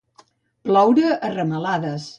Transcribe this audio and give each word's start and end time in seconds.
Ploure 0.69 1.13
a 1.29 1.33
ramalades. 1.37 2.09